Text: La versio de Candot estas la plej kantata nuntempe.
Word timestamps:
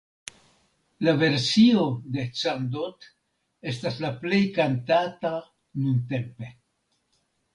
La 1.07 1.11
versio 1.23 1.83
de 2.15 2.23
Candot 2.39 3.05
estas 3.73 3.99
la 4.05 4.11
plej 4.23 4.41
kantata 4.57 5.33
nuntempe. 5.83 6.49